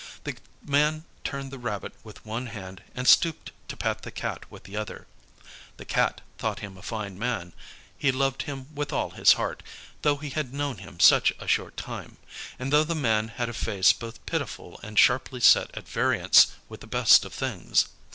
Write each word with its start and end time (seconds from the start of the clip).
The 0.23 0.35
man 0.65 1.05
turned 1.23 1.51
the 1.51 1.59
rabbit 1.59 1.93
with 2.03 2.25
one 2.25 2.47
hand 2.47 2.81
and 2.95 3.07
stooped 3.07 3.51
to 3.67 3.77
pat 3.77 4.01
the 4.01 4.09
Cat 4.09 4.49
with 4.49 4.63
the 4.63 4.75
other. 4.75 5.05
The 5.77 5.85
Cat 5.85 6.21
thought 6.39 6.61
him 6.61 6.75
a 6.75 6.81
fine 6.81 7.19
man. 7.19 7.53
He 7.95 8.11
loved 8.11 8.41
him 8.41 8.73
with 8.73 8.91
all 8.91 9.11
his 9.11 9.33
heart, 9.33 9.61
though 10.01 10.17
he 10.17 10.31
had 10.31 10.55
known 10.55 10.79
him 10.79 10.99
such 10.99 11.33
a 11.37 11.47
short 11.47 11.77
time, 11.77 12.17
and 12.57 12.73
though 12.73 12.83
the 12.83 12.95
man 12.95 13.27
had 13.27 13.47
a 13.47 13.53
face 13.53 13.93
both 13.93 14.25
pitiful 14.25 14.79
and 14.81 14.97
sharply 14.97 15.39
set 15.39 15.69
at 15.77 15.87
variance 15.87 16.47
with 16.67 16.81
the 16.81 16.87
best 16.87 17.23
of 17.23 17.31
things. 17.31 17.85